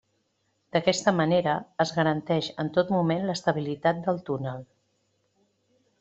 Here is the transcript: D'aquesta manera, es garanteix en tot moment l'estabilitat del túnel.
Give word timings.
D'aquesta 0.75 1.11
manera, 1.17 1.51
es 1.85 1.91
garanteix 1.97 2.49
en 2.63 2.71
tot 2.77 2.93
moment 2.97 3.27
l'estabilitat 3.27 4.01
del 4.07 4.17
túnel. 4.31 4.65